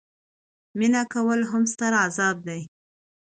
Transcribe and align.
مینه 0.77 1.03
کول 1.13 1.39
هم 1.51 1.63
ستر 1.73 1.91
عذاب 2.05 2.37
دي. 2.47 2.61